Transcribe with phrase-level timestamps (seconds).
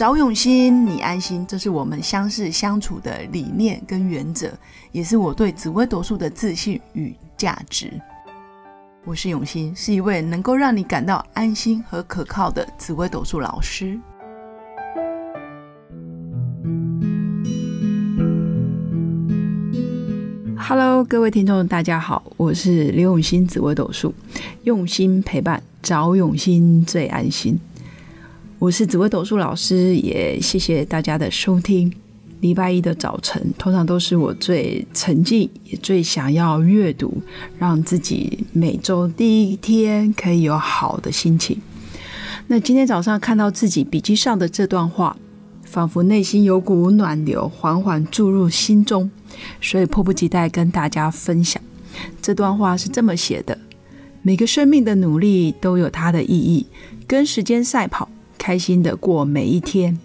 [0.00, 4.50] 找永新，你安心，这是我们相识相处的理念跟原则，
[4.92, 7.92] 也是我对紫微斗数的自信与价值。
[9.04, 14.00] 我是永新，是一位能够让你感到安心和可靠的紫微斗数老师。
[20.56, 24.14] Hello，各位听众，大家好，我是刘永新，紫微斗数，
[24.62, 27.60] 用心陪伴，找永新最安心。
[28.60, 31.90] 我是紫薇斗数老师，也谢谢大家的收听。
[32.40, 37.22] 礼拜一的早晨，通常都是我最沉浸、也最想要阅读，
[37.58, 41.58] 让自己每周第一天可以有好的心情。
[42.48, 45.16] 那今天早上看到自己笔记上的这段话，
[45.64, 49.10] 仿佛内心有股暖流缓缓注入心中，
[49.62, 51.62] 所以迫不及待跟大家分享。
[52.20, 53.56] 这段话是这么写的：
[54.20, 56.66] 每个生命的努力都有它的意义，
[57.06, 58.06] 跟时间赛跑。
[58.50, 59.96] 开心的过每一天，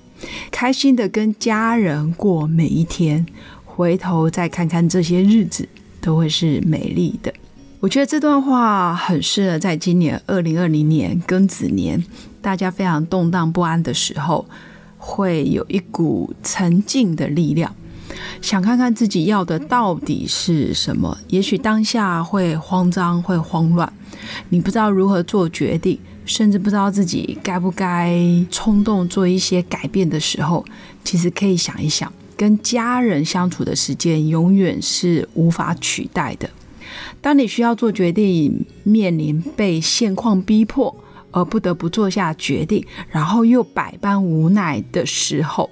[0.51, 3.25] 开心的跟家人过每一天，
[3.65, 5.67] 回头再看看这些日子，
[5.99, 7.33] 都会是美丽的。
[7.79, 12.05] 我觉得这段话很适合在今年二零二零年庚子年，
[12.39, 14.45] 大家非常动荡不安的时候，
[14.99, 17.73] 会有一股沉静的力量，
[18.41, 21.17] 想看看自己要的到底是什么。
[21.29, 23.91] 也许当下会慌张，会慌乱，
[24.49, 25.97] 你不知道如何做决定。
[26.25, 30.65] 甚至不知道自己该不该冲动做一些改变的时候，
[31.03, 36.49] 其实可以想一想，跟家人相处的时间永远是无法取代的。
[37.21, 40.95] 当你需要做决定，面临被现况逼迫
[41.31, 45.69] 而不得不做下决定，然后又百般无奈的时候，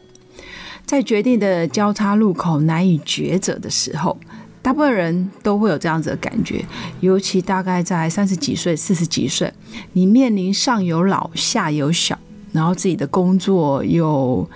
[0.85, 4.17] 在决定的交叉路口难以抉择的时候。
[4.63, 6.65] 大部分人都会有这样子的感觉，
[7.01, 9.53] 尤其大概在三十几岁、四十几岁，
[9.91, 12.17] 你面临上有老、下有小，
[12.53, 14.49] 然后自己的工作又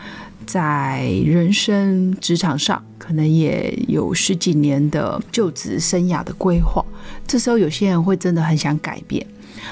[0.45, 6.83] 在人生职场上可能也有十几年的就职生涯的规划，
[7.27, 9.27] 这时候有些人会真的很想改变。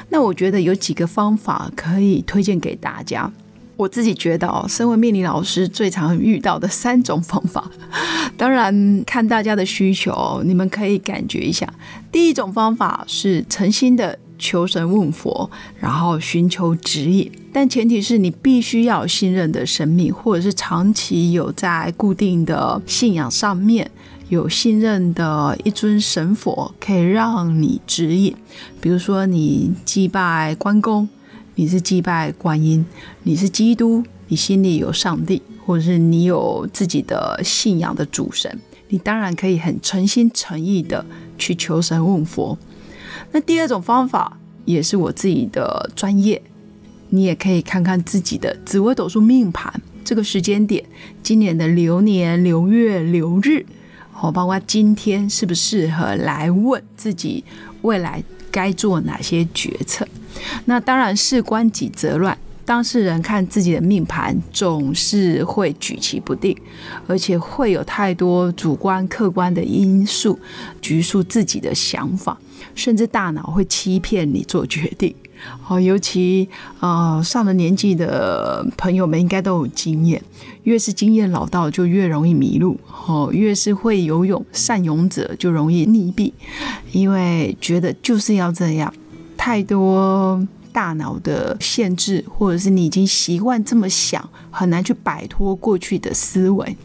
[0.10, 3.32] 那我觉得有几个方法可以推荐给大家。
[3.78, 7.70] 我自己觉得哦，身为命理老师最常遇到的三种方法，
[8.38, 11.72] 当然看大家的需求，你们可以感觉一下。
[12.12, 15.50] 第一种方法是诚心的求神问佛，
[15.80, 23.92] 然后寻求指引，但前提是你必须要信任的神明，或者是长期有在固定的信仰上面
[24.30, 28.34] 有信任的一尊神佛，可以让你指引。
[28.80, 31.10] 比如说你祭拜关公。
[31.58, 32.86] 你是祭拜观音，
[33.24, 41.06] 你是基督，你心里有上帝，或者是你有自己的信仰的主神，你当然可以很诚心诚意的
[41.38, 42.58] 去求神问佛。
[43.32, 46.42] 那第二种方法也是我自己的专业，
[47.10, 50.84] 你也可以看看自己的紫微斗数命盘这个时间点，
[51.24, 53.66] 今年的流年、流月、流日，
[54.20, 57.46] 哦，包括今天适不适合来问自己
[57.84, 60.06] 未来该做哪些决策。
[60.66, 66.58] 那当然事关己则乱，当事人看自己的命盘总是会举棋不定，
[67.08, 70.40] 而且会有太多主观客观的因素
[70.82, 72.38] 局束自己的想法，
[72.74, 75.14] 甚至大脑会欺骗你做决定。
[75.68, 80.20] 哦，尤其呃上了年纪的朋友们应该都有经验，
[80.64, 82.80] 越是经验老道就越容易迷路。
[83.06, 86.32] 哦，越是会游泳善泳者就容易溺毙，
[86.92, 88.92] 因为觉得就是要这样。
[89.46, 96.76] 太多大脑的限制，或者是你已经习惯这么想，很难去摆脱过去的思维，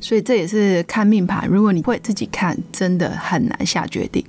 [0.00, 1.46] 所以这也是看命盘。
[1.48, 4.24] 如果你会自己看，真的很难下决定。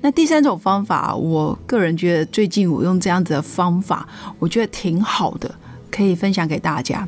[0.00, 4.08] 那第三种方法，我个人觉得最近我用这样子的方法，
[4.38, 5.54] 我觉得挺好的，
[5.90, 7.06] 可以分享给大家。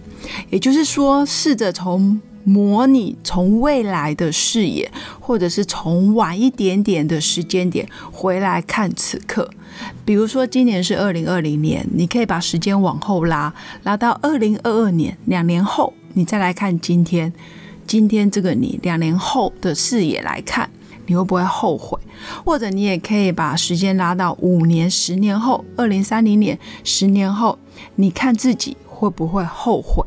[0.51, 2.21] 也就是说，试着从。
[2.49, 9.51] 模拟从未来的视野，或者是从晚一点点的时间点回来看此刻。
[10.07, 13.53] 比如说，今年是二零二零年，你可以把时间往后拉，
[13.83, 17.31] 拉到二零二二年，两年后，你再来看今天。
[17.87, 20.71] 今天这个你两年后的视野来看，
[21.07, 21.99] 你会不会后悔？
[22.45, 27.59] 或者你也可以把时间拉到五年、十年后，二零三零年，十年后，
[27.97, 30.05] 你看自己会不会后悔？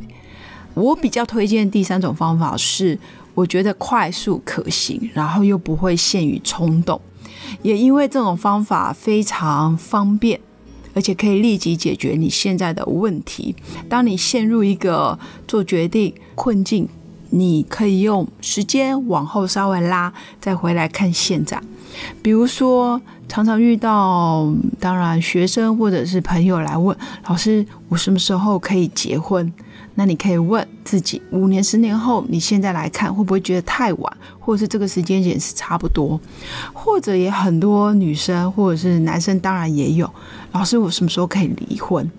[0.73, 2.97] 我比较推荐第三种方法是，
[3.33, 6.99] 我觉得快速可行，然后又不会陷于冲动，
[7.61, 10.39] 也因为这种方法非常方便，
[10.93, 13.55] 而且可以立即解决你现在的问题。
[13.89, 16.87] 当你陷入一个做决定困境，
[17.29, 21.61] 你可以用时间往后稍微拉，再回来看现在。
[22.21, 26.95] 比如说，常常遇到，当然学生或者是朋友来问
[27.27, 29.51] 老师，我什么时候可以结婚？
[29.95, 36.19] 那你可以问自己，五年、十年后，你现在来看会不会觉得太晚，或者是这个时间点是差不多？
[36.71, 40.09] 或者也很多女生或者是男生，当然也有，
[40.53, 42.09] 老师，我什么时候可以离婚？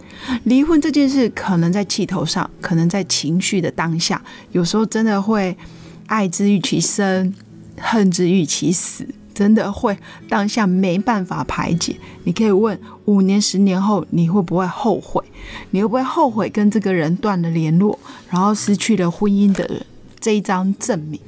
[0.44, 4.20] 离婚这件事，可能在气头上，可能在情绪的当下，
[4.52, 5.56] 有时候真的会
[6.06, 7.34] 爱之欲其生，
[7.80, 9.06] 恨之欲其死。
[9.34, 9.96] 真的会
[10.28, 15.22] 当下没办法排解，你可以问五年、十年后你会不会后悔？
[15.70, 17.98] 你会不会后悔跟这个人断了联络，
[18.30, 19.84] 然后失去了婚姻的
[20.20, 21.20] 这一张证明？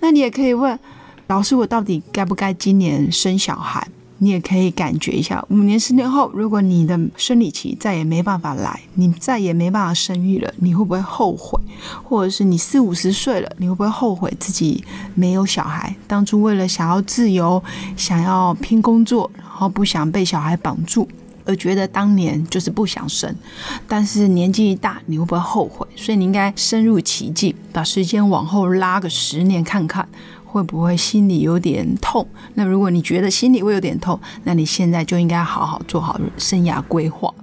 [0.00, 0.78] 那你也可以问
[1.26, 3.86] 老师：我到底该不该今年生小孩？
[4.18, 11.60] 你也可以感觉一下，五年、十年后，如果你的生理期再也没办法来，你再也没办法生育了，你会不会后悔？
[12.02, 14.84] 或者是你四五十岁了，你会不会后悔自己
[15.14, 15.94] 没有小孩？
[16.06, 17.62] 当初为了想要自由，
[17.96, 21.08] 想要拼工作，然后不想被小孩绑住，
[21.44, 23.34] 而觉得当年就是不想生。
[23.88, 25.86] 但是年纪一大，你会不会后悔？
[25.96, 30.08] 所以你应该深入其境，把时间往后拉个十年看看。
[30.54, 32.24] 会不会心里有点痛？
[32.54, 37.34] 那如果你觉得心里会有点痛，那你现在就应该好好做好生涯规划。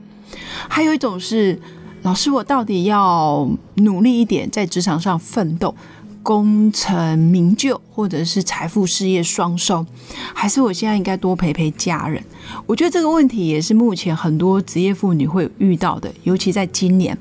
[0.70, 1.60] 还有一种是，
[2.04, 5.76] 老师，我到底要努力一点，在职场上奋斗，
[6.24, 9.86] 功成名就，或者是财富事业双收，
[10.34, 12.24] 还是我现在应该多陪陪家人？
[12.66, 17.18] 我觉得这个问题也是目前很多职业妇女会遇到的，尤其在今年，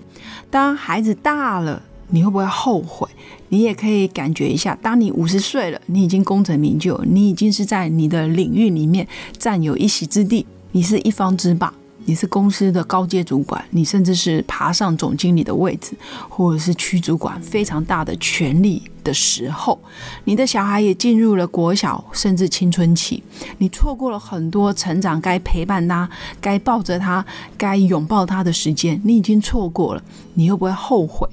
[0.50, 1.82] 当孩子大了。
[2.11, 3.09] 你会不会后悔？
[3.49, 9.07] 你也可以感觉一下，当你五十岁了，你已经功成名就，你已经是在你的领域里面
[9.39, 11.73] 占有一席之地，你是一方之霸。
[12.06, 15.93] 你是公司的高阶主管，你甚至是爬上总经理的位置，
[16.29, 19.79] 或者是区主管，非常大的权力的时候，
[20.25, 23.23] 你的小孩也进入了国小，甚至青春期，
[23.58, 26.08] 你错过了很多成长该陪伴他、
[26.41, 27.25] 该抱着他、
[27.56, 30.02] 该拥抱他的时间，你已经错过了，
[30.35, 31.29] 你会不会后悔？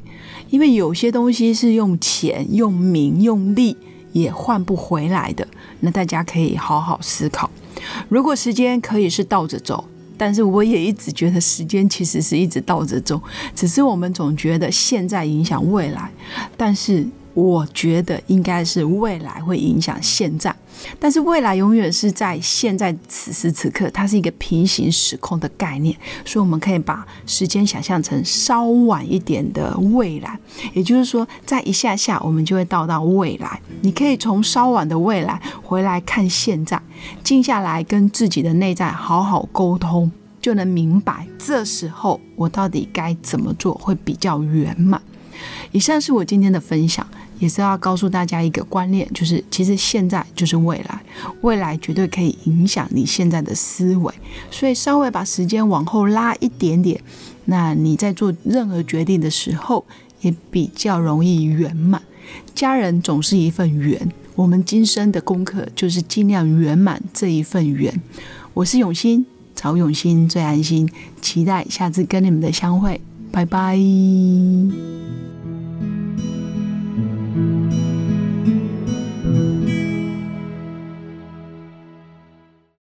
[0.50, 3.76] 因为有些东西是用钱、用名、用利
[4.12, 5.48] 也换不回来的，
[5.80, 7.50] 那大家可以好好思考。
[8.10, 9.84] 如果时间可以是倒着走。
[10.18, 13.22] 但是我也一直觉得时间其实是一直倒着走，
[13.56, 16.12] 只是我们总觉得现在影响未来，
[16.56, 17.06] 但是
[17.38, 20.56] 我觉得应该是未来会影响现在。
[21.00, 25.96] 但是未来永远是在现在此时此刻，它是一个平行时空的概念，
[26.26, 30.40] 所以我们可以把时间想象成稍晚一点的未来，
[30.74, 33.62] 也就是说，在一下下我们就会到到未来。
[33.82, 36.82] 你可以从稍晚的未来回来看现在，
[37.24, 40.12] 静下来跟自己的内在好好沟通，
[40.42, 45.00] 就能明白这时候我到底该怎么做会比较圆满。
[45.72, 47.06] 以上是我今天的分享。
[47.40, 51.02] 也是要告诉大家一个观念，就是其实现在就是未来，
[51.42, 54.14] 未来绝对可以影响你现在的思维，
[54.50, 57.00] 所以稍微把时间往后拉一点点，
[57.46, 59.86] 那你在做任何决定的时候
[60.22, 62.02] 也比较容易圆满。
[62.54, 68.02] 家人总是一份缘，我们今生的功课就是尽量圆满这一份缘。
[68.54, 69.26] 我是永新，
[69.56, 70.90] 曹永新最安心，
[71.22, 73.00] 期待下次跟你们的相会，
[73.32, 73.78] 拜拜。